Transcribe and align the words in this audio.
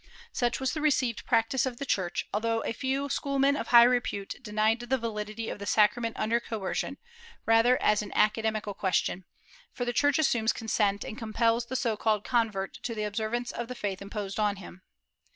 ^ 0.01 0.03
Such 0.31 0.59
was 0.59 0.73
the 0.73 0.81
received 0.81 1.27
practice 1.27 1.67
of 1.67 1.77
the 1.77 1.85
Church, 1.85 2.27
although 2.33 2.63
a 2.63 2.73
few 2.73 3.07
schoolmen 3.07 3.55
of 3.55 3.67
high 3.67 3.83
repute 3.83 4.33
denied 4.41 4.79
the 4.79 4.97
validity 4.97 5.47
of 5.47 5.59
the 5.59 5.67
sacrament 5.67 6.17
under 6.17 6.39
coercion, 6.39 6.97
rather 7.45 7.79
as 7.79 8.01
an 8.01 8.09
academi 8.15 8.63
cal 8.63 8.73
question, 8.73 9.25
for 9.71 9.85
the 9.85 9.93
Church 9.93 10.17
assumes 10.17 10.53
consent 10.53 11.03
and 11.05 11.19
compels 11.19 11.67
the 11.67 11.75
so 11.75 11.95
called 11.95 12.23
convert 12.23 12.73
to 12.81 12.95
the 12.95 13.03
observance 13.03 13.51
of 13.51 13.67
the 13.67 13.75
faith 13.75 14.01
imposed 14.01 14.39
on 14.39 14.55
him.' 14.55 14.81